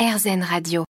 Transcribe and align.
RZN 0.00 0.42
Radio. 0.42 0.84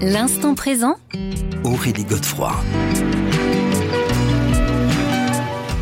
L'instant 0.00 0.56
présent 0.56 0.96
Aurélie 1.62 2.02
Godefroy. 2.02 2.50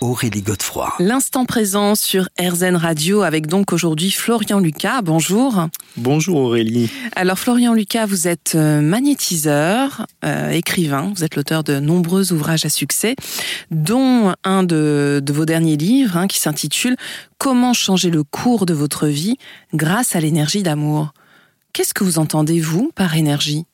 Aurélie 0.00 0.42
Godefroy. 0.42 0.92
L'instant 1.00 1.44
présent 1.44 1.94
sur 1.94 2.28
RZN 2.40 2.76
Radio 2.76 3.22
avec 3.22 3.46
donc 3.46 3.72
aujourd'hui 3.72 4.10
Florian 4.10 4.60
Lucas. 4.60 5.02
Bonjour. 5.02 5.66
Bonjour 5.96 6.36
Aurélie. 6.36 6.90
Alors 7.16 7.38
Florian 7.38 7.74
Lucas, 7.74 8.06
vous 8.06 8.28
êtes 8.28 8.54
euh, 8.54 8.80
magnétiseur, 8.80 10.06
euh, 10.24 10.50
écrivain, 10.50 11.12
vous 11.16 11.24
êtes 11.24 11.34
l'auteur 11.34 11.64
de 11.64 11.80
nombreux 11.80 12.32
ouvrages 12.32 12.64
à 12.64 12.68
succès, 12.68 13.16
dont 13.70 14.34
un 14.44 14.62
de, 14.62 15.20
de 15.22 15.32
vos 15.32 15.44
derniers 15.44 15.76
livres 15.76 16.16
hein, 16.16 16.26
qui 16.28 16.38
s'intitule 16.38 16.96
Comment 17.38 17.72
changer 17.72 18.10
le 18.10 18.24
cours 18.24 18.66
de 18.66 18.74
votre 18.74 19.06
vie 19.06 19.36
grâce 19.74 20.16
à 20.16 20.20
l'énergie 20.20 20.62
d'amour. 20.62 21.12
Qu'est-ce 21.72 21.94
que 21.94 22.04
vous 22.04 22.18
entendez, 22.18 22.60
vous, 22.60 22.90
par 22.94 23.16
énergie? 23.16 23.64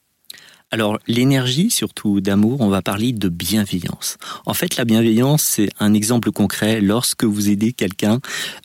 Alors 0.75 0.99
l'énergie, 1.07 1.71
surtout 1.71 2.21
d'amour, 2.21 2.61
on 2.61 2.69
va 2.69 2.83
parler 2.83 3.13
de 3.13 3.29
bienveillance. 3.29 4.19
En 4.45 4.55
fait, 4.55 4.77
la 4.77 4.85
bienveillance, 4.85 5.45
c'est 5.45 5.69
un 5.79 5.95
exemple 5.95 6.33
concret 6.33 6.81
lorsque 6.81 7.23
vous 7.23 7.49
aidez 7.49 7.73
quelqu'un 7.73 8.19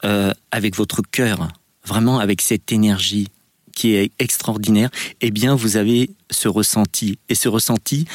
euh, 0.06 0.34
avec 0.50 0.76
votre 0.76 1.04
cœur, 1.04 1.50
vraiment 1.86 2.18
avec 2.18 2.42
cette 2.42 2.72
énergie 2.72 3.28
qui 3.74 3.96
est 3.96 4.12
extraordinaire, 4.20 4.90
eh 5.22 5.32
bien, 5.32 5.56
vous 5.56 5.78
avez 5.78 6.10
ce 6.32 6.48
ressenti. 6.48 7.18
Et 7.30 7.36
ce 7.36 7.50
ressenti, 7.50 8.06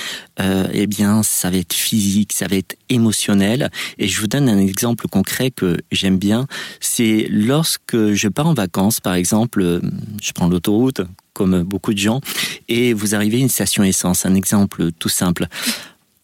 euh, 0.41 0.69
eh 0.73 0.87
bien, 0.87 1.23
ça 1.23 1.51
va 1.51 1.57
être 1.57 1.73
physique, 1.73 2.33
ça 2.33 2.47
va 2.47 2.57
être 2.57 2.77
émotionnel. 2.89 3.71
Et 3.99 4.09
je 4.09 4.21
vous 4.21 4.27
donne 4.27 4.49
un 4.49 4.59
exemple 4.59 5.09
concret 5.09 5.51
que 5.51 5.79
j'aime 5.91 6.19
bien. 6.19 6.47
C'est 6.81 7.27
lorsque 7.31 8.13
je 8.13 8.29
pars 8.29 8.47
en 8.47 8.55
vacances, 8.55 9.01
par 9.01 9.15
exemple, 9.15 9.63
euh, 9.63 9.81
je 10.23 10.33
prends 10.33 10.49
l'autoroute, 10.49 11.01
comme 11.33 11.63
beaucoup 11.63 11.93
de 11.93 11.99
gens, 11.99 12.21
et 12.69 12.93
vous 12.93 13.15
arrivez 13.15 13.39
à 13.39 13.41
une 13.41 13.49
station 13.49 13.83
essence. 13.83 14.25
Un 14.25 14.35
exemple 14.35 14.93
tout 14.93 15.09
simple. 15.09 15.47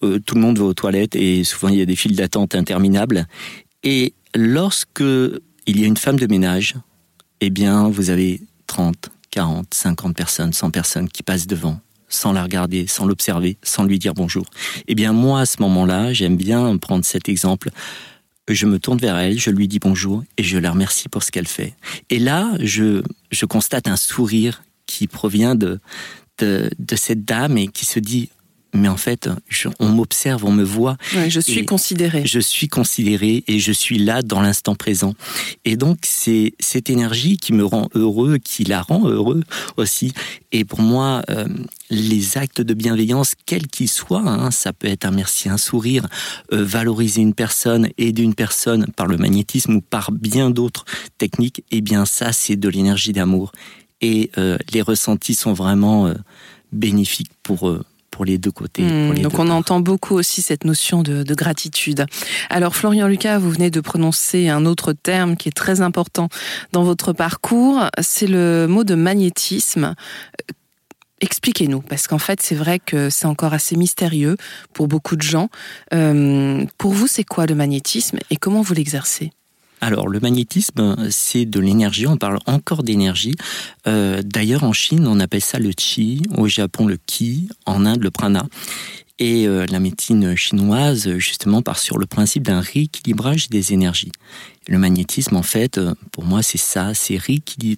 Euh, 0.03 0.19
tout 0.19 0.35
le 0.35 0.41
monde 0.41 0.59
va 0.59 0.65
aux 0.65 0.75
toilettes 0.75 1.15
et 1.15 1.45
souvent 1.45 1.69
il 1.69 1.79
y 1.79 1.83
a 1.83 1.87
des 1.87 1.97
files 1.97 2.17
d'attente 2.17 2.55
interminables. 2.55 3.27
Et 3.83 4.15
lorsque 4.35 5.03
il 5.67 5.81
y 5.81 5.85
a 5.85 5.87
une 5.87 5.97
femme 5.97 6.19
de 6.19 6.27
ménage, 6.27 6.75
eh 7.41 7.51
bien, 7.51 7.89
vous 7.89 8.11
avez 8.11 8.41
30, 8.41 8.50
40, 9.41 9.73
50 9.73 10.15
personnes, 10.15 10.53
100 10.53 10.71
personnes 10.71 11.09
qui 11.09 11.23
passent 11.23 11.47
devant 11.47 11.81
sans 12.11 12.33
la 12.33 12.43
regarder, 12.43 12.87
sans 12.87 13.07
l'observer, 13.07 13.57
sans 13.63 13.85
lui 13.85 13.99
dire 13.99 14.13
bonjour. 14.13 14.45
Eh 14.87 14.95
bien, 14.95 15.15
moi, 15.15 15.41
à 15.41 15.47
ce 15.47 15.63
moment-là, 15.63 16.13
j'aime 16.13 16.37
bien 16.37 16.77
prendre 16.77 17.07
cet 17.07 17.27
exemple. 17.29 17.71
Je 18.49 18.67
me 18.67 18.79
tourne 18.79 18.99
vers 18.99 19.17
elle, 19.17 19.39
je 19.39 19.51
lui 19.51 19.67
dis 19.67 19.79
bonjour 19.79 20.25
et 20.37 20.43
je 20.43 20.59
la 20.59 20.73
remercie 20.73 21.09
pour 21.09 21.23
ce 21.23 21.31
qu'elle 21.31 21.47
fait. 21.49 21.75
Et 22.11 22.19
là, 22.19 22.53
je, 22.61 23.03
je 23.31 23.47
constate 23.47 23.89
un 23.89 23.97
sourire 23.97 24.63
qui 24.85 25.07
provient 25.07 25.55
de, 25.55 25.81
de, 26.39 26.69
de 26.79 26.97
cette 26.97 27.25
dame 27.25 27.57
et 27.57 27.69
qui 27.69 27.87
se 27.87 27.99
dit 27.99 28.29
mais 28.73 28.89
en 28.89 28.97
fait, 28.97 29.29
on 29.81 29.89
m'observe, 29.89 30.45
on 30.45 30.53
me 30.53 30.63
voit. 30.63 30.97
je 31.29 31.41
suis 31.41 31.65
considéré. 31.65 32.23
Je 32.25 32.39
suis 32.39 32.69
considéré 32.69 33.43
et 33.49 33.59
je 33.59 33.73
suis 33.73 33.99
là 33.99 34.23
dans 34.23 34.41
l'instant 34.41 34.75
présent. 34.75 35.15
Et 35.65 35.77
donc, 35.77 35.99
c'est 36.03 36.55
cette 36.61 36.89
énergie 36.89 37.37
qui 37.37 37.53
me 37.53 37.65
rend 37.65 37.89
heureux, 37.95 38.39
qui 38.39 38.65
la 38.65 38.83
rend 38.83 39.09
heureux 39.09 39.43
aussi. 39.77 40.13
Et 40.53 40.65
pour 40.65 40.81
moi, 40.81 41.23
euh, 41.31 41.47
les 41.91 42.39
actes 42.39 42.61
de 42.61 42.75
bienveillance, 42.75 43.35
quels 43.45 43.67
qu'ils 43.67 43.89
soient, 43.89 44.23
hein, 44.27 44.51
ça 44.51 44.73
peut 44.73 44.89
être 44.89 45.05
un 45.05 45.11
merci, 45.11 45.49
un 45.49 45.59
sourire, 45.59 46.07
euh, 46.53 46.65
valoriser 46.65 47.23
une 47.23 47.35
personne, 47.35 47.89
aider 47.99 48.23
une 48.23 48.35
personne 48.35 48.87
par 48.95 49.07
le 49.07 49.17
magnétisme 49.17 49.77
ou 49.77 49.81
par 49.81 50.13
bien 50.13 50.51
d'autres 50.51 50.85
techniques, 51.19 51.65
eh 51.73 51.81
bien 51.81 52.05
ça, 52.05 52.33
c'est 52.33 52.57
de 52.57 52.69
l'énergie 52.69 53.13
d'amour. 53.13 53.51
Et 54.01 54.31
euh, 54.39 54.57
les 54.73 54.81
ressentis 54.81 55.35
sont 55.35 55.53
vraiment 55.53 56.13
bénéfiques 56.73 57.33
pour 57.43 57.69
pour 58.21 58.27
les 58.27 58.37
deux 58.37 58.51
côtés. 58.51 58.83
Hmm, 58.83 59.15
donc 59.15 59.39
on 59.39 59.49
entend 59.49 59.81
beaucoup 59.81 60.15
aussi 60.15 60.43
cette 60.43 60.67
notion 60.67 61.03
de, 61.03 61.25
gratitude. 61.35 62.05
Alors 62.51 62.77
Florian 62.77 63.09
Lucas, 63.09 63.39
vous 63.39 63.51
venez 63.51 63.71
de 63.71 63.81
prononcer 63.81 64.51
un 64.51 64.67
autre 64.67 64.93
terme 64.93 65.39
qui 65.39 65.49
est 65.49 65.57
très 65.57 65.81
important 65.81 66.29
dans 66.73 66.83
votre 66.83 67.15
parcours, 67.15 67.87
c'est 68.03 68.27
le 68.27 68.67
mot 68.69 68.85
de 68.85 68.95
magnétisme. 68.95 69.95
Expliquez-nous, 71.23 71.81
parce 71.81 72.09
qu'en 72.09 72.19
fait, 72.19 72.43
c'est 72.43 72.55
vrai 72.55 72.79
que 72.79 73.09
c'est 73.09 73.27
encore 73.27 73.55
assez 73.55 73.75
mystérieux 73.75 74.37
pour 74.75 74.87
beaucoup 74.87 75.17
de 75.17 75.23
gens. 75.23 75.49
Euh, 75.95 76.67
pour 76.77 76.93
vous, 76.93 77.07
c'est 77.07 77.25
quoi 77.25 77.47
le 77.47 77.55
magnétisme 77.55 78.19
et 78.29 78.37
comment 78.37 78.61
vous 78.61 78.75
l'exercez? 78.75 79.33
Alors 79.81 80.09
le 80.09 80.21
magnétisme, 80.21 81.09
c'est 81.11 81.47
de 81.47 81.59
l'énergie, 81.59 82.07
on 82.07 82.17
parle 82.17 82.39
encore 82.47 82.83
d'énergie. 82.83 83.35
Euh, 83.87 84.23
d'ailleurs 84.23 84.65
en 84.65 84.73
Chine, 84.73 85.07
on 85.07 85.21
appelle 85.21 85.41
ça 85.41 85.59
le 85.59 85.71
chi, 85.79 86.23
au 86.37 86.49
Japon 86.49 86.87
le 86.87 86.99
ki, 87.07 87.49
en 87.67 87.87
Inde 87.87 88.03
le 88.03 88.11
prana. 88.11 88.47
Et 89.19 89.47
euh, 89.47 89.67
la 89.67 89.81
médecine 89.81 90.35
chinoise, 90.35 91.17
justement, 91.19 91.61
part 91.61 91.79
sur 91.79 91.99
le 91.99 92.07
principe 92.07 92.43
d'un 92.43 92.61
rééquilibrage 92.61 93.51
des 93.51 93.75
énergies. 93.75 94.13
Le 94.67 94.79
magnétisme, 94.79 95.37
en 95.37 95.43
fait, 95.43 95.77
euh, 95.77 95.95
pour 96.11 96.25
moi, 96.25 96.43
c'est 96.43 96.59
ça, 96.59 96.95
c'est 96.95 97.19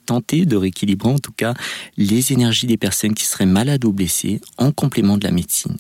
tenter 0.07 0.47
de 0.47 0.57
rééquilibrer, 0.57 1.11
en 1.11 1.19
tout 1.19 1.33
cas, 1.33 1.55
les 1.97 2.33
énergies 2.33 2.67
des 2.67 2.77
personnes 2.77 3.15
qui 3.15 3.25
seraient 3.25 3.47
malades 3.47 3.85
ou 3.85 3.93
blessées 3.93 4.41
en 4.57 4.71
complément 4.71 5.17
de 5.17 5.25
la 5.25 5.33
médecine. 5.33 5.77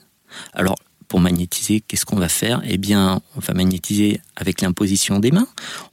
Alors, 0.53 0.77
pour 1.13 1.21
magnétiser, 1.21 1.83
qu'est-ce 1.87 2.07
qu'on 2.07 2.17
va 2.17 2.31
faire? 2.31 2.63
Eh 2.65 2.79
bien, 2.79 3.21
on 3.37 3.41
va 3.41 3.53
magnétiser 3.53 4.23
avec 4.35 4.63
l'imposition 4.63 5.19
des 5.19 5.31
mains. 5.31 5.47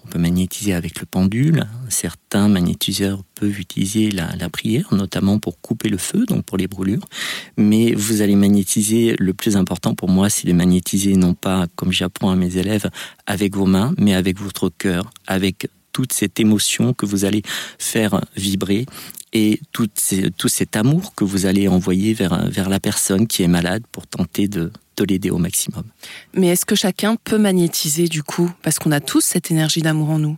On 0.06 0.08
peut 0.08 0.18
magnétiser 0.18 0.74
avec 0.74 0.98
le 1.02 1.06
pendule. 1.06 1.68
Certains 1.90 2.48
magnétiseurs 2.48 3.22
peuvent 3.36 3.60
utiliser 3.60 4.12
la, 4.12 4.50
prière, 4.50 4.88
notamment 4.94 5.38
pour 5.38 5.60
couper 5.60 5.90
le 5.90 5.98
feu, 5.98 6.24
donc 6.26 6.46
pour 6.46 6.58
les 6.58 6.68
brûlures. 6.68 7.06
Mais 7.58 7.92
vous 7.92 8.22
allez 8.22 8.38
magnétiser, 8.38 9.18
le 9.20 9.34
plus 9.34 9.58
important 9.58 9.94
pour 9.94 10.08
moi, 10.08 10.30
c'est 10.30 10.48
de 10.48 10.54
magnétiser 10.54 11.18
non 11.18 11.34
pas, 11.34 11.68
comme 11.76 11.92
j'apprends 11.92 12.32
à 12.32 12.38
mes 12.38 12.56
élèves, 12.56 12.90
avec 13.26 13.58
vos 13.58 13.66
mains, 13.66 13.94
mais 13.98 14.14
avec 14.14 14.40
votre 14.40 14.70
cœur, 14.70 15.12
avec 15.28 15.68
toute 15.92 16.14
cette 16.14 16.40
émotion 16.40 16.94
que 16.94 17.06
vous 17.06 17.26
allez 17.26 17.42
faire 17.78 18.22
vibrer 18.38 18.86
et 19.34 19.60
tout, 19.74 19.90
cet 19.98 20.78
amour 20.78 21.14
que 21.14 21.26
vous 21.26 21.46
allez 21.46 21.68
envoyer 21.68 22.14
vers 22.14 22.70
la 22.70 22.80
personne 22.80 23.28
qui 23.28 23.44
est 23.44 23.50
malade 23.50 23.84
pour 23.92 24.08
tenter 24.08 24.48
de, 24.48 24.72
de 25.06 25.14
l'aider 25.14 25.30
au 25.30 25.38
maximum. 25.38 25.84
Mais 26.34 26.48
est-ce 26.48 26.66
que 26.66 26.76
chacun 26.76 27.16
peut 27.16 27.38
magnétiser 27.38 28.08
du 28.08 28.24
coup? 28.24 28.52
Parce 28.62 28.80
qu'on 28.80 28.92
a 28.92 29.00
tous 29.00 29.22
cette 29.22 29.52
énergie 29.52 29.82
d'amour 29.82 30.10
en 30.10 30.20
nous. 30.20 30.38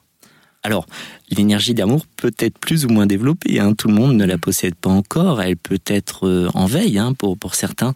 Alors, 0.64 0.86
l'énergie 1.32 1.74
d'amour 1.74 2.06
peut 2.18 2.34
être 2.38 2.60
plus 2.60 2.86
ou 2.86 2.90
moins 2.90 3.08
développée. 3.08 3.60
Hein. 3.60 3.74
Tout 3.74 3.88
le 3.88 3.96
monde 3.96 4.16
ne 4.16 4.26
la 4.26 4.38
possède 4.38 4.76
pas 4.76 4.92
encore. 4.92 5.42
Elle 5.42 5.58
peut 5.58 5.82
être 5.88 6.28
euh, 6.28 6.50
en 6.54 6.68
veille 6.68 7.00
hein, 7.00 7.14
pour, 7.14 7.36
pour 7.36 7.56
certains. 7.56 7.96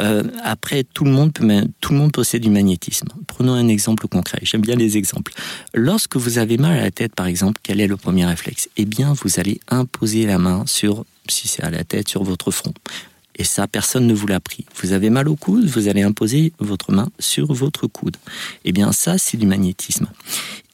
Euh, 0.00 0.22
après, 0.44 0.84
tout 0.84 1.04
le, 1.04 1.10
monde 1.10 1.32
peut, 1.32 1.46
tout 1.80 1.92
le 1.92 1.98
monde 1.98 2.12
possède 2.12 2.42
du 2.42 2.50
magnétisme. 2.50 3.08
Prenons 3.26 3.54
un 3.54 3.66
exemple 3.66 4.06
concret. 4.06 4.38
J'aime 4.42 4.60
bien 4.60 4.76
les 4.76 4.96
exemples. 4.96 5.32
Lorsque 5.74 6.16
vous 6.16 6.38
avez 6.38 6.56
mal 6.56 6.78
à 6.78 6.82
la 6.82 6.90
tête, 6.92 7.16
par 7.16 7.26
exemple, 7.26 7.60
quel 7.64 7.80
est 7.80 7.88
le 7.88 7.96
premier 7.96 8.26
réflexe? 8.26 8.68
Eh 8.76 8.84
bien, 8.84 9.12
vous 9.12 9.40
allez 9.40 9.60
imposer 9.68 10.24
la 10.24 10.38
main 10.38 10.62
sur, 10.66 11.04
si 11.28 11.48
c'est 11.48 11.64
à 11.64 11.70
la 11.70 11.82
tête, 11.82 12.08
sur 12.08 12.22
votre 12.22 12.52
front. 12.52 12.74
Et 13.36 13.44
ça, 13.44 13.66
personne 13.66 14.06
ne 14.06 14.14
vous 14.14 14.26
l'a 14.26 14.40
pris. 14.40 14.64
Vous 14.80 14.92
avez 14.92 15.10
mal 15.10 15.28
au 15.28 15.36
coude, 15.36 15.66
vous 15.66 15.88
allez 15.88 16.02
imposer 16.02 16.52
votre 16.58 16.92
main 16.92 17.08
sur 17.18 17.52
votre 17.52 17.86
coude. 17.86 18.16
Eh 18.64 18.72
bien, 18.72 18.92
ça, 18.92 19.18
c'est 19.18 19.36
du 19.36 19.46
magnétisme. 19.46 20.08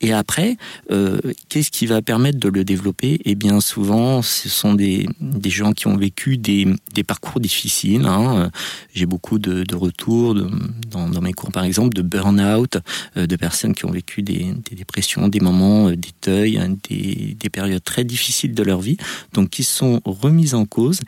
Et 0.00 0.12
après, 0.12 0.56
euh, 0.91 1.19
qu'est-ce 1.49 1.70
qui 1.70 1.87
va 1.87 2.00
permettre 2.00 2.38
de 2.38 2.49
le 2.49 2.64
développer? 2.64 3.20
Eh 3.25 3.35
bien, 3.35 3.61
souvent, 3.61 4.23
ce 4.23 4.49
sont 4.49 4.75
des, 4.75 5.06
des 5.20 5.50
gens 5.50 5.73
qui 5.73 5.88
ont 5.88 5.97
vécu 5.97 6.38
des, 6.38 6.67
des 6.94 7.05
parcours 7.05 7.41
difficiles. 7.41 8.06
Hein. 8.06 8.50
J'ai 8.94 9.06
beaucoup 9.06 9.38
de, 9.38 9.62
de 9.62 9.76
retours 9.76 10.35
de, 10.35 10.50
dans, 10.88 11.08
dans, 11.08 11.20
mes 11.20 11.32
cours, 11.32 11.52
par 11.52 11.64
exemple, 11.64 11.94
de 11.94 12.02
burn-out, 12.02 12.79
euh, 13.17 13.26
de 13.26 13.37
personnes 13.37 13.75
qui 13.75 13.85
ont 13.85 13.91
vécu 13.91 14.23
des, 14.23 14.55
des 14.69 14.76
dépressions, 14.76 15.29
des 15.29 15.41
moments, 15.41 15.88
euh, 15.88 15.97
des 15.97 16.11
deuils, 16.23 16.58
hein, 16.58 16.75
des, 16.88 17.37
des, 17.38 17.50
périodes 17.50 17.85
très 17.85 18.05
difficiles 18.05 18.55
de 18.55 18.62
leur 18.62 18.81
vie, 18.81 18.96
donc 19.32 19.50
qui 19.50 19.64
sont 19.64 20.00
remises 20.05 20.55
en 20.55 20.64
cause 20.64 21.00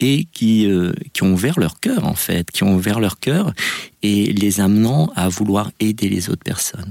et 0.00 0.26
qui, 0.32 0.66
euh, 0.66 0.92
qui 1.12 1.22
ont 1.22 1.32
ouvert 1.32 1.58
leur 1.58 1.80
cœur, 1.80 2.06
en 2.06 2.14
fait, 2.14 2.50
qui 2.50 2.64
ont 2.64 2.74
ouvert 2.74 3.00
leur 3.00 3.18
cœur 3.18 3.52
et 4.02 4.32
les 4.32 4.60
amenant 4.60 5.12
à 5.14 5.28
vouloir 5.28 5.70
aider 5.80 6.08
les 6.08 6.30
autres 6.30 6.44
personnes. 6.44 6.90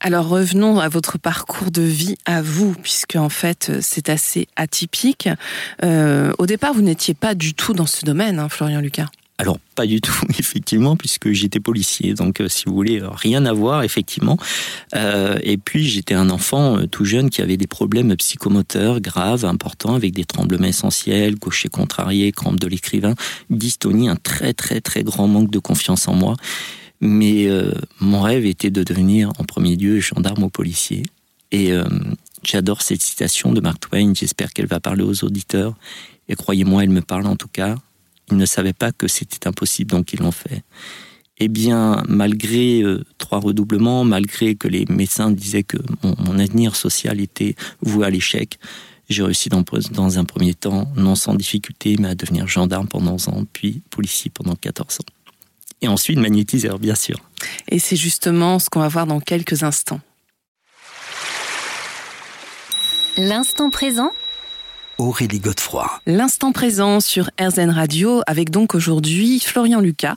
Alors 0.00 0.28
revenons 0.28 0.78
à 0.78 0.88
votre 0.88 1.18
parcours 1.18 1.70
de 1.70 1.82
vie 1.82 2.16
à 2.24 2.42
vous, 2.42 2.74
puisque 2.74 3.16
en 3.16 3.28
fait 3.28 3.72
c'est 3.80 4.08
assez 4.08 4.46
atypique. 4.56 5.28
Euh, 5.82 6.32
au 6.38 6.46
départ, 6.46 6.72
vous 6.72 6.82
n'étiez 6.82 7.14
pas 7.14 7.34
du 7.34 7.54
tout 7.54 7.72
dans 7.72 7.86
ce 7.86 8.04
domaine, 8.04 8.38
hein, 8.38 8.48
Florian 8.48 8.80
Lucas. 8.80 9.08
Alors 9.40 9.58
pas 9.76 9.86
du 9.86 10.00
tout, 10.00 10.20
effectivement, 10.38 10.96
puisque 10.96 11.30
j'étais 11.30 11.60
policier, 11.60 12.14
donc 12.14 12.40
euh, 12.40 12.48
si 12.48 12.64
vous 12.66 12.74
voulez, 12.74 13.00
euh, 13.00 13.08
rien 13.08 13.46
à 13.46 13.52
voir, 13.52 13.84
effectivement. 13.84 14.36
Euh, 14.96 15.38
et 15.42 15.56
puis 15.56 15.86
j'étais 15.88 16.14
un 16.14 16.28
enfant 16.28 16.78
euh, 16.78 16.86
tout 16.86 17.04
jeune 17.04 17.30
qui 17.30 17.40
avait 17.40 17.56
des 17.56 17.68
problèmes 17.68 18.14
psychomoteurs 18.16 19.00
graves, 19.00 19.44
importants, 19.44 19.94
avec 19.94 20.12
des 20.12 20.24
tremblements 20.24 20.66
essentiels, 20.66 21.36
gaucher 21.36 21.68
contrarié, 21.68 22.32
crampe 22.32 22.58
de 22.58 22.66
l'écrivain, 22.66 23.14
dystonie, 23.48 24.08
un 24.08 24.16
très 24.16 24.54
très 24.54 24.80
très 24.80 25.04
grand 25.04 25.28
manque 25.28 25.50
de 25.50 25.60
confiance 25.60 26.08
en 26.08 26.14
moi. 26.14 26.34
Mais 27.00 27.46
euh, 27.46 27.72
mon 28.00 28.22
rêve 28.22 28.44
était 28.44 28.70
de 28.70 28.82
devenir 28.82 29.30
en 29.38 29.44
premier 29.44 29.76
lieu 29.76 30.00
gendarme 30.00 30.42
ou 30.42 30.48
policier. 30.48 31.04
Et 31.52 31.72
euh, 31.72 31.84
j'adore 32.42 32.82
cette 32.82 33.02
citation 33.02 33.52
de 33.52 33.60
Mark 33.60 33.80
Twain, 33.80 34.12
j'espère 34.14 34.52
qu'elle 34.52 34.66
va 34.66 34.80
parler 34.80 35.04
aux 35.04 35.24
auditeurs. 35.24 35.74
Et 36.28 36.34
croyez-moi, 36.34 36.84
elle 36.84 36.90
me 36.90 37.00
parle 37.00 37.26
en 37.26 37.36
tout 37.36 37.48
cas. 37.48 37.76
Ils 38.30 38.36
ne 38.36 38.46
savaient 38.46 38.74
pas 38.74 38.92
que 38.92 39.08
c'était 39.08 39.46
impossible, 39.46 39.90
donc 39.90 40.12
ils 40.12 40.20
l'ont 40.20 40.32
fait. 40.32 40.62
Eh 41.38 41.48
bien, 41.48 42.02
malgré 42.08 42.82
euh, 42.82 43.04
trois 43.16 43.38
redoublements, 43.38 44.04
malgré 44.04 44.56
que 44.56 44.66
les 44.66 44.84
médecins 44.90 45.30
disaient 45.30 45.62
que 45.62 45.78
mon, 46.02 46.38
avenir 46.38 46.74
social 46.74 47.20
était 47.20 47.54
voué 47.80 48.06
à 48.06 48.10
l'échec, 48.10 48.58
j'ai 49.08 49.22
réussi 49.22 49.48
dans, 49.48 49.64
dans, 49.92 50.18
un 50.18 50.24
premier 50.24 50.52
temps, 50.52 50.92
non 50.96 51.14
sans 51.14 51.34
difficulté, 51.34 51.96
mais 51.98 52.08
à 52.08 52.14
devenir 52.14 52.46
gendarme 52.48 52.88
pendant 52.88 53.14
11 53.14 53.28
ans, 53.28 53.44
puis 53.52 53.80
policier 53.88 54.30
pendant 54.34 54.54
14 54.54 54.98
ans 55.00 55.17
et 55.82 55.88
ensuite 55.88 56.18
magnétiseur, 56.18 56.78
bien 56.78 56.94
sûr. 56.94 57.18
Et 57.68 57.78
c'est 57.78 57.96
justement 57.96 58.58
ce 58.58 58.68
qu'on 58.70 58.80
va 58.80 58.88
voir 58.88 59.06
dans 59.06 59.20
quelques 59.20 59.62
instants. 59.62 60.00
L'instant 63.16 63.70
présent 63.70 64.12
Aurélie 64.98 65.38
Godefroy. 65.38 65.88
L'instant 66.06 66.50
présent 66.50 66.98
sur 66.98 67.30
RZN 67.40 67.70
Radio 67.70 68.20
avec 68.26 68.50
donc 68.50 68.74
aujourd'hui 68.74 69.38
Florian 69.38 69.80
Lucas. 69.80 70.16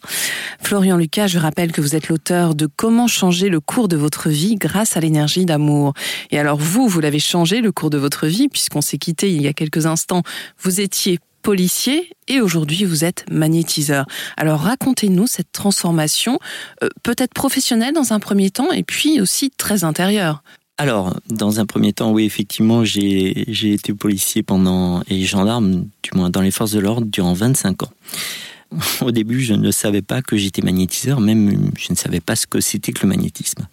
Florian 0.60 0.98
Lucas, 0.98 1.28
je 1.28 1.38
rappelle 1.38 1.72
que 1.72 1.81
vous 1.81 1.96
êtes 1.96 2.10
l'auteur 2.10 2.56
de 2.56 2.68
Comment 2.68 3.08
changer 3.08 3.50
le 3.50 3.60
cours 3.60 3.88
de 3.88 3.96
votre 3.96 4.30
vie 4.30 4.56
grâce 4.56 4.98
à 4.98 5.00
l'énergie 5.00 5.46
d'amour. 5.46 5.94
Et 6.31 6.40
alors 6.40 6.58
vous, 6.58 6.88
vous 6.88 7.00
l'avez 7.00 7.19
changé 7.19 7.62
le 7.62 7.72
cours 7.72 7.92
de 7.92 8.00
votre 8.00 8.25
vie 8.25 8.50
puisqu'on 8.50 8.81
s'est 8.81 8.98
quitté 8.98 9.31
il 9.31 9.42
y 9.44 9.48
a 9.48 9.54
quelques 9.54 9.86
instants. 9.86 10.24
Vous 10.60 10.81
étiez 10.81 11.19
policier 11.42 12.10
et 12.28 12.42
aujourd'hui 12.42 12.86
vous 12.86 13.04
êtes 13.04 13.26
magnétiseur. 13.30 14.06
Alors 14.38 14.60
racontez-nous 14.60 15.28
cette 15.28 15.52
transformation, 15.52 16.40
euh, 16.84 16.90
peut-être 17.04 17.34
professionnelle 17.34 17.94
dans 17.94 18.14
un 18.14 18.20
premier 18.20 18.50
temps 18.50 18.72
et 18.72 18.84
puis 18.84 19.22
aussi 19.22 19.50
très 19.52 19.84
intérieure. 19.84 20.44
Alors, 20.78 21.16
dans 21.30 21.60
un 21.60 21.68
premier 21.68 21.94
temps, 21.94 22.12
oui, 22.12 22.24
effectivement, 22.24 22.84
j'ai 22.84 23.46
été 23.72 23.94
policier 23.94 24.42
pendant 24.42 25.04
et 25.08 25.24
gendarme, 25.26 25.86
du 26.02 26.10
moins 26.16 26.32
dans 26.32 26.42
les 26.42 26.50
forces 26.50 26.72
de 26.72 26.80
l'ordre, 26.80 27.06
durant 27.06 27.34
25 27.34 27.84
ans. 27.84 27.92
Au 29.02 29.12
début, 29.12 29.42
je 29.42 29.54
ne 29.54 29.70
savais 29.70 30.02
pas 30.02 30.24
que 30.24 30.38
j'étais 30.38 30.64
magnétiseur, 30.64 31.20
même 31.20 31.72
je 31.78 31.92
ne 31.92 31.96
savais 31.96 32.20
pas 32.20 32.36
ce 32.36 32.48
que 32.48 32.62
c'était 32.62 32.94
que 32.94 33.04
le 33.04 33.10
magnétisme. 33.10 33.68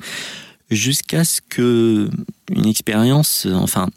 Jusqu'à 0.71 1.25
ce 1.25 1.41
que 1.41 2.11
une 2.51 2.67
expérience, 2.67 3.47
enfin, 3.55 3.89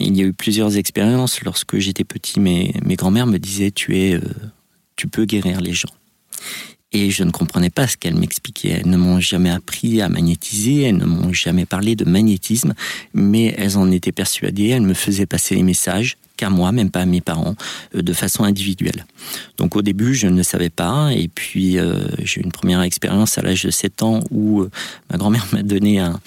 il 0.00 0.16
y 0.16 0.22
a 0.22 0.24
eu 0.24 0.32
plusieurs 0.32 0.76
expériences. 0.76 1.42
Lorsque 1.42 1.78
j'étais 1.78 2.04
petit, 2.04 2.40
mes, 2.40 2.74
mes 2.84 2.96
grands-mères 2.96 3.26
me 3.26 3.38
disaient 3.38 3.70
tu 3.70 3.98
es, 3.98 4.14
euh, 4.14 4.20
tu 4.96 5.08
peux 5.08 5.24
guérir 5.24 5.60
les 5.60 5.72
gens. 5.72 5.92
Et 6.92 7.10
je 7.10 7.24
ne 7.24 7.30
comprenais 7.30 7.70
pas 7.70 7.88
ce 7.88 7.96
qu'elles 7.96 8.16
m'expliquaient. 8.16 8.80
Elles 8.80 8.88
ne 8.88 8.96
m'ont 8.96 9.20
jamais 9.20 9.50
appris 9.50 10.00
à 10.00 10.08
magnétiser, 10.08 10.82
elles 10.82 10.96
ne 10.96 11.04
m'ont 11.04 11.32
jamais 11.32 11.66
parlé 11.66 11.96
de 11.96 12.04
magnétisme, 12.04 12.74
mais 13.12 13.54
elles 13.58 13.76
en 13.76 13.90
étaient 13.90 14.12
persuadées, 14.12 14.68
elles 14.68 14.82
me 14.82 14.94
faisaient 14.94 15.26
passer 15.26 15.56
les 15.56 15.62
messages 15.62 16.16
qu'à 16.36 16.48
moi, 16.48 16.70
même 16.70 16.90
pas 16.90 17.00
à 17.00 17.06
mes 17.06 17.20
parents, 17.20 17.54
euh, 17.94 18.02
de 18.02 18.12
façon 18.12 18.44
individuelle. 18.44 19.04
Donc 19.56 19.74
au 19.74 19.82
début, 19.82 20.14
je 20.14 20.28
ne 20.28 20.42
savais 20.42 20.70
pas, 20.70 21.10
et 21.12 21.28
puis 21.28 21.78
euh, 21.78 22.06
j'ai 22.22 22.40
eu 22.40 22.44
une 22.44 22.52
première 22.52 22.82
expérience 22.82 23.38
à 23.38 23.42
l'âge 23.42 23.64
de 23.64 23.70
7 23.70 24.02
ans 24.02 24.20
où 24.30 24.66
ma 25.10 25.16
grand-mère 25.16 25.46
m'a 25.52 25.62
donné 25.62 25.98
un, 25.98 26.20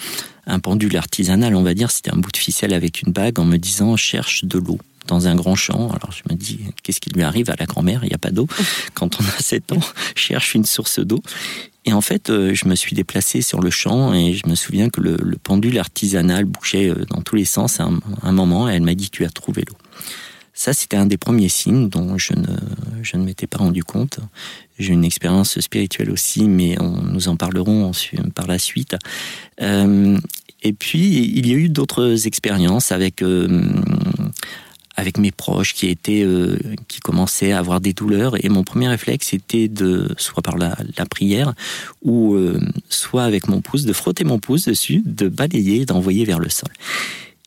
un 0.50 0.60
pendule 0.60 0.98
artisanal, 0.98 1.56
on 1.56 1.64
va 1.64 1.74
dire, 1.74 1.92
c'était 1.92 2.12
un 2.12 2.18
bout 2.18 2.32
de 2.32 2.38
ficelle 2.38 2.74
avec 2.74 3.02
une 3.02 3.14
bague 3.14 3.40
en 3.40 3.46
me 3.46 3.58
disant 3.58 3.96
cherche 3.96 4.44
de 4.44 4.60
l'eau 4.60 4.80
dans 5.08 5.28
un 5.28 5.36
grand 5.36 5.56
champ. 5.56 5.90
Alors 5.90 6.12
je 6.12 6.24
me 6.32 6.38
dis, 6.38 6.60
qu'est-ce 6.84 7.00
qui 7.00 7.10
lui 7.10 7.24
arrive 7.24 7.50
à 7.50 7.56
la 7.60 7.66
grand-mère? 7.66 8.02
Il 8.04 8.08
n'y 8.08 8.16
a 8.16 8.20
pas 8.20 8.32
d'eau. 8.32 8.48
Quand 8.94 9.20
on 9.20 9.24
a 9.24 9.40
7 9.40 9.72
ans, 9.74 9.82
cherche 10.16 10.56
une 10.56 10.66
source 10.66 11.00
d'eau. 11.00 11.22
Et 11.86 11.94
en 11.94 12.02
fait, 12.02 12.30
euh, 12.30 12.54
je 12.54 12.68
me 12.68 12.76
suis 12.76 12.96
déplacé 12.96 13.42
sur 13.42 13.62
le 13.62 13.70
champ 13.70 14.14
et 14.14 14.34
je 14.34 14.48
me 14.48 14.56
souviens 14.56 14.90
que 14.90 15.02
le, 15.02 15.18
le 15.20 15.38
pendule 15.38 15.80
artisanal 15.80 16.46
bougeait 16.46 16.90
euh, 16.90 17.06
dans 17.10 17.22
tous 17.22 17.36
les 17.36 17.46
sens 17.46 17.80
à 17.80 17.86
un, 17.86 18.00
un 18.22 18.32
moment 18.32 18.70
et 18.70 18.74
elle 18.74 18.84
m'a 18.84 18.96
dit, 18.96 19.10
tu 19.10 19.26
as 19.26 19.30
trouvé 19.30 19.64
l'eau. 19.68 19.78
Ça, 20.60 20.74
c'était 20.74 20.98
un 20.98 21.06
des 21.06 21.16
premiers 21.16 21.48
signes 21.48 21.88
dont 21.88 22.18
je 22.18 22.34
ne, 22.34 22.58
je 23.02 23.16
ne 23.16 23.24
m'étais 23.24 23.48
pas 23.48 23.60
rendu 23.60 23.82
compte. 23.82 24.20
J'ai 24.78 24.92
une 24.92 25.06
expérience 25.06 25.58
spirituelle 25.62 26.12
aussi, 26.12 26.50
mais 26.50 26.76
on, 26.82 27.02
nous 27.02 27.30
en 27.30 27.38
parlerons 27.38 27.90
par 28.36 28.46
la 28.46 28.60
suite. 28.60 28.98
Euh, 29.62 30.18
et 30.62 30.74
puis, 30.74 31.00
il 31.00 31.48
y 31.48 31.54
a 31.54 31.56
eu 31.56 31.70
d'autres 31.70 32.28
expériences 32.28 32.92
avec... 32.92 33.22
Euh, 33.22 33.72
avec 34.98 35.18
mes 35.18 35.32
proches 35.32 35.74
qui 35.74 35.88
étaient 35.88 36.24
euh, 36.24 36.60
qui 36.90 37.00
commençaient 37.00 37.54
à 37.54 37.60
avoir 37.60 37.80
des 37.80 37.94
douleurs 37.94 38.36
et 38.44 38.50
mon 38.50 38.66
premier 38.66 38.90
réflexe 38.90 39.32
était 39.32 39.70
de 39.70 40.14
soit 40.18 40.44
par 40.44 40.58
la, 40.58 40.76
prière 41.10 41.54
ou 42.02 42.38
soit 42.90 43.24
avec 43.24 43.48
mon 43.48 43.62
pouce 43.62 43.86
de 43.86 43.94
frotter 43.94 44.26
mon 44.26 44.40
pouce 44.40 44.66
dessus 44.66 45.02
de 45.06 45.30
balayer 45.30 45.86
d'envoyer 45.86 46.26
vers 46.26 46.40
le 46.40 46.50
sol 46.50 46.68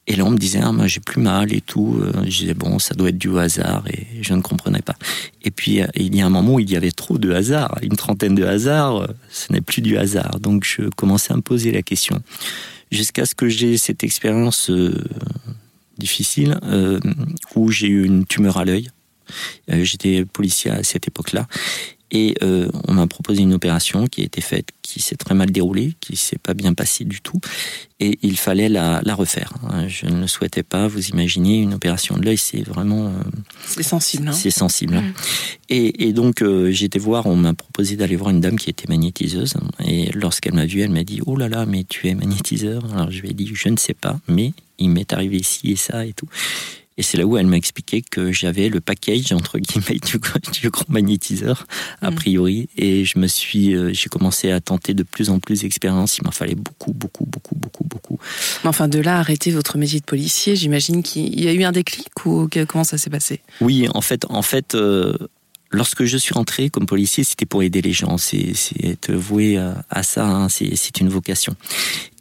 et 0.06 0.16
là 0.16 0.25
on 0.25 0.31
me 0.31 0.38
disait 0.38 0.60
ah 0.62 0.72
moi 0.72 0.87
j'ai 0.87 1.00
plus 1.00 1.20
mal 1.20 1.52
et 1.52 1.60
tout. 1.60 2.02
Je 2.25 2.38
disais 2.38 2.54
bon 2.54 2.78
ça 2.78 2.94
doit 2.94 3.10
être 3.10 3.19
du 3.19 3.38
hasard 3.38 3.84
et 3.88 4.06
je 4.20 4.34
ne 4.34 4.40
comprenais 4.40 4.82
pas. 4.82 4.96
Et 5.43 5.50
puis 5.50 5.81
il 5.94 6.14
y 6.14 6.20
a 6.20 6.26
un 6.26 6.31
moment 6.31 6.54
où 6.54 6.60
il 6.60 6.70
y 6.70 6.76
avait 6.76 6.90
trop 6.90 7.19
de 7.19 7.32
hasard 7.32 7.78
une 7.82 7.96
trentaine 7.96 8.34
de 8.34 8.44
hasards 8.44 9.08
ce 9.31 9.52
n'est 9.52 9.60
plus 9.60 9.81
du 9.82 9.96
hasard. 9.96 10.40
Donc 10.40 10.64
je 10.64 10.88
commençais 10.90 11.32
à 11.32 11.37
me 11.37 11.43
poser 11.43 11.70
la 11.72 11.82
question. 11.82 12.22
Jusqu'à 12.93 13.25
ce 13.25 13.34
que 13.34 13.49
j'ai 13.49 13.78
cette 13.78 14.04
expérience 14.04 14.69
euh, 14.69 14.94
difficile 15.96 16.58
euh, 16.64 17.00
où 17.56 17.70
j'ai 17.70 17.87
eu 17.87 18.04
une 18.04 18.26
tumeur 18.26 18.58
à 18.58 18.66
l'œil. 18.66 18.90
Euh, 19.70 19.82
J'étais 19.82 20.26
policier 20.26 20.70
à 20.70 20.82
cette 20.82 21.08
époque-là 21.08 21.49
et 22.12 22.35
euh, 22.43 22.69
on 22.87 22.93
m'a 22.93 23.06
proposé 23.06 23.43
une 23.43 23.55
opération 23.55 24.06
qui 24.06 24.20
a 24.20 24.25
été 24.25 24.43
faite, 24.43 24.69
qui 24.82 25.00
s'est 25.00 25.17
très 25.17 25.35
mal 25.35 25.50
déroulée, 25.50 25.94
qui 26.00 26.17
s'est 26.17 26.38
pas 26.38 26.53
bien 26.53 26.75
passée 26.75 27.05
du 27.05 27.23
tout, 27.23 27.41
et 28.00 28.19
il 28.23 28.37
fallait 28.37 28.69
la, 28.69 29.00
la, 29.02 29.14
refaire. 29.14 29.54
Je 29.88 30.07
ne 30.07 30.21
le 30.21 30.26
souhaitais 30.26 30.62
pas. 30.62 30.88
Vous 30.88 31.09
imaginez 31.09 31.61
une 31.61 31.73
opération 31.73 32.16
de 32.19 32.25
l'œil, 32.25 32.37
c'est 32.37 32.62
vraiment 32.62 33.07
euh, 33.07 33.12
c'est 33.64 33.83
sensible. 33.83 34.28
Hein 34.28 34.33
c'est 34.33 34.50
sensible. 34.50 34.97
Mmh. 34.97 35.14
Et, 35.71 36.09
et, 36.09 36.12
donc 36.12 36.42
euh, 36.42 36.71
été 36.71 36.99
voir. 36.99 37.26
On 37.26 37.37
m'a 37.37 37.54
proposé 37.54 37.97
d'aller 37.97 38.16
voir 38.16 38.31
une 38.31 38.40
dame 38.40 38.59
qui 38.59 38.69
était 38.69 38.88
magnétiseuse, 38.88 39.54
et 39.83 40.11
lorsqu'elle 40.12 40.54
m'a 40.54 40.66
vu, 40.66 40.81
elle 40.81 40.90
m'a 40.90 41.04
dit 41.04 41.21
oh 41.25 41.37
là 41.37 41.49
là, 41.49 41.64
mais 41.64 41.85
tu 41.85 42.09
es 42.09 42.14
magnétiseur. 42.14 42.85
Alors 42.92 43.11
je 43.11 43.23
lui 43.23 43.31
ai 43.31 43.35
dit 43.35 43.50
je 43.54 43.71
ne 43.71 43.78
sais 43.78 43.95
pas, 43.95 44.21
mais 44.28 44.52
il 44.78 44.90
m'est 44.90 45.12
arrivé 45.14 45.42
ci 45.42 45.73
et 45.73 45.76
ça 45.76 46.04
et 46.04 46.12
tout. 46.12 46.28
Et 46.99 47.02
c'est 47.02 47.16
là 47.16 47.25
où 47.25 47.37
elle 47.37 47.46
m'a 47.46 47.56
expliqué 47.56 48.02
que 48.02 48.32
j'avais 48.32 48.68
le 48.68 48.80
package 48.80 49.32
entre 49.32 49.58
guillemets 49.58 49.99
du, 50.04 50.18
du 50.61 50.70
grand 50.70 50.88
magnétiseur 50.88 51.66
a 52.00 52.11
priori. 52.11 52.62
Mmh. 52.62 52.82
Et 52.82 53.04
je 53.04 53.18
me 53.18 53.26
suis, 53.26 53.75
euh, 53.75 53.92
j'ai 53.92 54.08
commencé 54.08 54.50
à 54.50 54.61
tenter 54.61 54.94
de 54.94 55.02
plus 55.02 55.30
en 55.30 55.38
plus 55.38 55.62
d'expériences. 55.62 56.18
Il 56.18 56.25
m'en 56.25 56.30
fallait 56.30 56.54
beaucoup, 56.54 56.92
beaucoup, 56.92 57.25
beaucoup, 57.25 57.54
beaucoup, 57.54 57.84
beaucoup. 57.84 58.18
Mais 58.62 58.68
enfin, 58.68 58.88
de 58.88 58.99
là, 58.99 59.18
arrêter 59.18 59.50
votre 59.50 59.78
métier 59.78 60.00
de 60.00 60.04
policier, 60.04 60.56
j'imagine 60.56 61.02
qu'il 61.02 61.40
y 61.40 61.49
a 61.49 61.52
eu 61.52 61.64
un 61.64 61.72
déclic 61.72 62.26
ou 62.26 62.49
comment 62.68 62.84
ça 62.84 62.99
s'est 62.99 63.11
passé? 63.11 63.40
Oui, 63.61 63.87
en 63.94 64.00
fait, 64.00 64.25
en 64.28 64.42
fait. 64.42 64.75
Euh, 64.75 65.16
lorsque 65.73 66.05
je 66.05 66.17
suis 66.17 66.35
rentré 66.35 66.71
comme 66.71 66.87
policier, 66.87 67.25
c'était 67.25 67.47
pour 67.47 67.62
aider 67.62 67.83
les 67.83 67.93
gens. 67.93 68.19
C'est 68.19 68.52
être 68.83 69.12
voué 69.12 69.57
à, 69.57 70.02
ça. 70.02 70.26
Hein. 70.26 70.49
C'est 70.49 71.00
une 71.00 71.09
vocation. 71.09 71.55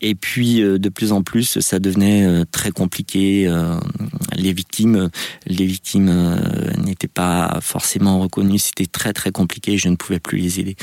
Et 0.01 0.15
puis, 0.15 0.61
euh, 0.61 0.79
de 0.79 0.89
plus 0.89 1.11
en 1.11 1.21
plus, 1.21 1.59
ça 1.59 1.79
devenait 1.79 2.25
euh, 2.25 2.43
très 2.51 2.71
compliqué. 2.71 3.47
Euh, 3.47 3.79
les 4.35 4.51
victimes, 4.51 5.09
les 5.45 5.65
victimes 5.65 6.11
n'étaient 6.83 7.07
pas 7.07 7.59
forcément 7.61 8.19
reconnues. 8.19 8.57
C'était 8.57 8.87
très 8.87 9.13
très 9.13 9.31
compliqué. 9.31 9.77
Je 9.77 9.89
ne 9.89 9.95
pouvais 9.95 10.19
plus 10.19 10.39
les 10.39 10.59
aider. 10.59 10.75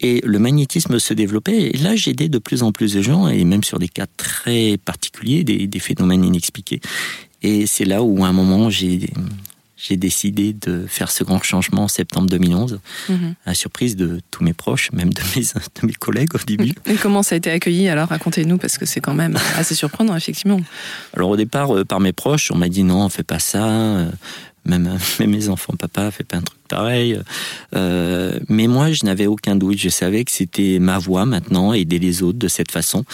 Et 0.00 0.20
le 0.24 0.38
magnétisme 0.38 0.98
se 0.98 1.14
développait. 1.14 1.70
Et 1.70 1.78
là, 1.78 1.96
j'aidais 1.96 2.28
de 2.28 2.38
plus 2.38 2.62
en 2.62 2.72
plus 2.72 2.92
de 2.92 3.00
gens, 3.00 3.28
et 3.28 3.44
même 3.44 3.64
sur 3.64 3.78
des 3.78 3.88
cas 3.88 4.06
très 4.16 4.76
particuliers, 4.76 5.44
des, 5.44 5.66
des 5.66 5.78
phénomènes 5.78 6.24
inexpliqués. 6.24 6.80
Et 7.42 7.66
c'est 7.66 7.84
là 7.84 8.02
où, 8.02 8.24
à 8.24 8.28
un 8.28 8.32
moment, 8.32 8.68
j'ai 8.68 9.08
j'ai 9.76 9.96
décidé 9.96 10.52
de 10.52 10.86
faire 10.86 11.10
ce 11.10 11.22
grand 11.22 11.42
changement 11.42 11.84
en 11.84 11.88
septembre 11.88 12.28
2011, 12.28 12.80
mhm. 13.08 13.34
à 13.44 13.50
la 13.50 13.54
surprise 13.54 13.96
de 13.96 14.20
tous 14.30 14.42
mes 14.42 14.54
proches, 14.54 14.90
même 14.92 15.12
de 15.12 15.20
mes, 15.36 15.42
de 15.42 15.86
mes 15.86 15.92
collègues 15.92 16.34
au 16.34 16.38
début. 16.38 16.74
Et 16.86 16.94
comment 16.94 17.22
ça 17.22 17.34
a 17.34 17.38
été 17.38 17.50
accueilli 17.50 17.88
alors? 17.88 18.08
Racontez-nous, 18.08 18.58
parce 18.58 18.78
que 18.78 18.86
c'est 18.86 19.00
quand 19.00 19.14
même 19.14 19.36
assez 19.56 19.74
surprenant, 19.74 20.16
effectivement. 20.16 20.60
Alors 21.14 21.30
au 21.30 21.36
départ, 21.36 21.76
euh, 21.76 21.84
par 21.84 22.00
mes 22.00 22.12
proches, 22.12 22.50
on 22.50 22.56
m'a 22.56 22.68
dit 22.68 22.84
non, 22.84 23.04
on 23.04 23.08
fait 23.08 23.22
pas 23.22 23.38
ça. 23.38 24.08
Euh, 24.66 24.70
même, 24.78 24.98
même 25.20 25.30
mes 25.30 25.48
enfants, 25.48 25.74
papa, 25.78 26.10
fait 26.10 26.24
pas 26.24 26.38
un 26.38 26.42
truc 26.42 26.58
pareil. 26.66 27.18
Euh, 27.74 28.38
mais 28.48 28.66
moi, 28.66 28.92
je 28.92 29.04
n'avais 29.04 29.26
aucun 29.26 29.56
doute. 29.56 29.78
Je 29.78 29.88
savais 29.88 30.24
que 30.24 30.30
c'était 30.30 30.78
ma 30.78 30.98
voie 30.98 31.24
maintenant, 31.24 31.72
aider 31.72 31.98
les 31.98 32.22
autres 32.22 32.38
de 32.38 32.48
cette 32.48 32.70
façon. 32.70 33.04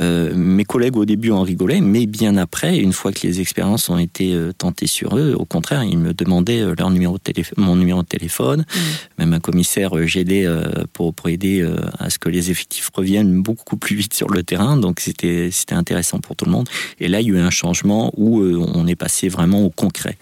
Euh, 0.00 0.32
mes 0.34 0.64
collègues 0.64 0.96
au 0.96 1.04
début 1.04 1.30
en 1.30 1.42
rigolaient, 1.42 1.80
mais 1.80 2.06
bien 2.06 2.36
après, 2.36 2.78
une 2.78 2.92
fois 2.92 3.12
que 3.12 3.26
les 3.26 3.40
expériences 3.40 3.88
ont 3.88 3.98
été 3.98 4.34
euh, 4.34 4.52
tentées 4.52 4.86
sur 4.86 5.16
eux, 5.16 5.34
au 5.38 5.44
contraire, 5.44 5.84
ils 5.84 5.98
me 5.98 6.12
demandaient 6.12 6.64
leur 6.76 6.90
numéro 6.90 7.18
de 7.18 7.42
mon 7.56 7.76
numéro 7.76 8.02
de 8.02 8.08
téléphone. 8.08 8.60
Mmh. 8.60 8.78
Même 9.18 9.32
un 9.34 9.40
commissaire, 9.40 9.90
j'aidais 10.06 10.46
pour, 10.92 11.14
pour 11.14 11.28
aider 11.28 11.66
à 11.98 12.10
ce 12.10 12.18
que 12.18 12.28
les 12.28 12.50
effectifs 12.50 12.90
reviennent 12.94 13.42
beaucoup 13.42 13.76
plus 13.76 13.96
vite 13.96 14.14
sur 14.14 14.28
le 14.28 14.42
terrain. 14.42 14.76
Donc 14.76 15.00
c'était 15.00 15.50
c'était 15.50 15.74
intéressant 15.74 16.18
pour 16.18 16.36
tout 16.36 16.44
le 16.44 16.50
monde. 16.50 16.68
Et 17.00 17.08
là, 17.08 17.20
il 17.20 17.28
y 17.28 17.30
a 17.30 17.34
eu 17.34 17.38
un 17.38 17.50
changement 17.50 18.12
où 18.16 18.40
on 18.42 18.86
est 18.86 18.96
passé 18.96 19.28
vraiment 19.28 19.64
au 19.64 19.70
concret. 19.70 20.16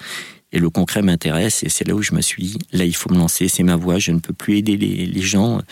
Et 0.53 0.59
le 0.59 0.69
concret 0.69 1.03
m'intéresse 1.03 1.63
et 1.63 1.69
c'est 1.69 1.87
là 1.87 1.95
où 1.95 2.03
je 2.03 2.13
me 2.13 2.21
suis 2.21 2.43
dit, 2.43 2.59
là 2.73 2.85
il 2.85 2.95
faut 2.95 3.11
me 3.11 3.19
lancer, 3.19 3.49
c'est 3.49 3.63
ma 3.63 3.77
voie, 3.77 3.99
je 3.99 4.11
ne 4.11 4.19
peux 4.19 4.33
plus 4.33 4.59
aider 4.59 4.77
les, 4.77 5.23
gens, 5.23 5.63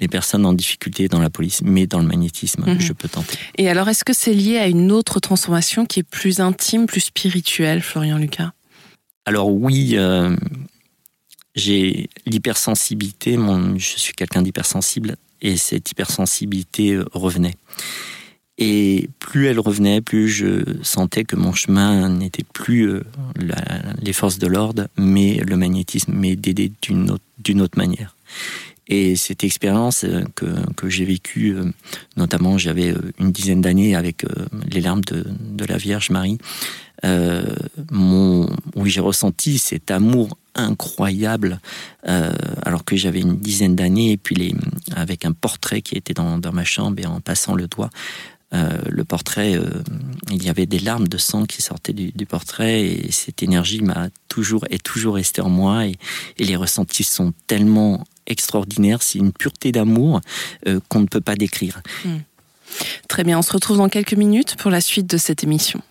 les 0.00 0.08
personnes 0.08 0.46
en 0.46 0.52
difficulté 0.52 1.08
dans 1.08 1.20
la 1.20 1.30
police, 1.30 1.60
mais 1.62 1.86
dans 1.86 1.98
le 1.98 2.06
magnétisme, 2.06 2.64
mhm. 2.64 2.80
je 2.80 2.92
peux 2.92 3.08
tenter. 3.08 3.36
Et 3.56 3.68
alors 3.68 3.88
est-ce 3.88 4.04
que 4.04 4.12
c'est 4.12 4.34
lié 4.34 4.58
à 4.58 4.68
une 4.68 4.92
autre 4.92 5.18
transformation 5.18 5.86
qui 5.86 6.00
est 6.00 6.08
plus 6.08 6.40
intime, 6.40 6.86
plus 6.86 7.00
spirituelle, 7.00 7.82
Florian 7.82 8.18
Lucas? 8.18 8.52
Alors 9.26 9.50
oui, 9.50 9.92
euh, 9.94 10.36
j'ai 11.56 12.08
l'hypersensibilité, 12.24 13.36
je 13.76 13.98
suis 13.98 14.14
quelqu'un 14.14 14.42
d'hypersensible 14.42 15.16
et 15.42 15.56
cette 15.56 15.90
hypersensibilité 15.90 16.98
revenait. 17.12 17.56
Et 18.58 19.08
plus 19.20 19.46
elle 19.46 19.60
revenait, 19.60 20.00
plus 20.00 20.28
je 20.28 20.64
sentais 20.82 21.24
que 21.24 21.36
mon 21.36 21.52
chemin 21.52 22.08
n'était 22.08 22.44
plus 22.52 22.90
euh, 22.90 23.02
les 24.02 24.12
forces 24.12 24.38
de 24.38 24.48
l'ordre, 24.48 24.88
mais 24.96 25.40
le 25.46 25.56
magnétisme, 25.56 26.12
mais 26.14 26.34
d'aider 26.34 26.72
d'une 26.82 27.10
autre, 27.10 27.22
autre 27.62 27.78
manière. 27.78 28.16
Et 28.88 29.16
cette 29.16 29.44
expérience 29.44 30.04
euh, 30.04 30.24
que, 30.34 30.46
que 30.74 30.88
j'ai 30.88 31.04
vécue, 31.04 31.54
euh, 31.54 31.70
notamment 32.16 32.58
j'avais 32.58 32.94
une 33.18 33.30
dizaine 33.30 33.60
d'années 33.60 33.94
avec 33.94 34.24
les 34.70 34.80
larmes 34.80 35.04
de, 35.04 35.24
de 35.52 35.64
la 35.64 35.76
Vierge 35.76 36.10
Marie, 36.10 36.38
euh, 37.04 37.54
oui, 37.92 38.90
j'ai 38.90 39.00
ressenti 39.00 39.58
cet 39.58 39.90
amour 39.90 40.36
incroyable 40.54 41.60
euh, 42.08 42.32
alors 42.62 42.84
que 42.84 42.96
j'avais 42.96 43.20
une 43.20 43.36
dizaine 43.36 43.76
d'années 43.76 44.12
et 44.12 44.16
puis 44.16 44.34
les, 44.34 44.54
avec 44.96 45.24
un 45.24 45.32
portrait 45.32 45.82
qui 45.82 45.94
était 45.94 46.14
dans, 46.14 46.38
dans 46.38 46.52
ma 46.52 46.64
chambre 46.64 47.00
et 47.00 47.06
en 47.06 47.20
passant 47.20 47.54
le 47.54 47.68
doigt, 47.68 47.90
euh, 48.54 48.78
le 48.88 49.04
portrait, 49.04 49.56
euh, 49.56 49.68
il 50.30 50.42
y 50.42 50.48
avait 50.48 50.64
des 50.64 50.78
larmes 50.78 51.06
de 51.06 51.18
sang 51.18 51.44
qui 51.44 51.60
sortaient 51.60 51.92
du, 51.92 52.26
portrait 52.26 52.80
et 52.80 53.12
cette 53.12 53.42
énergie 53.42 53.82
m'a 53.82 54.08
toujours 54.28 54.64
est 54.70 54.82
toujours 54.82 55.16
restée 55.16 55.42
en 55.42 55.50
moi 55.50 55.84
et, 55.86 55.98
les 56.38 56.56
ressentis 56.56 57.04
sont 57.04 57.34
tellement 57.46 58.04
extraordinaires, 58.26 59.02
c'est 59.02 59.18
une 59.18 59.32
pureté 59.32 59.70
d'amour 59.70 60.22
euh, 60.66 60.80
qu'on 60.88 61.00
ne 61.00 61.06
peut 61.06 61.20
pas 61.20 61.34
décrire. 61.34 61.82
Hmm. 62.04 62.18
Très 63.08 63.24
bien, 63.24 63.38
on 63.38 63.42
se 63.42 63.52
retrouve 63.52 63.78
dans 63.78 63.88
quelques 63.88 64.14
minutes 64.14 64.56
pour 64.56 64.70
la 64.70 64.80
suite 64.80 65.06
de 65.06 65.18
cette 65.18 65.44
émission. 65.44 65.82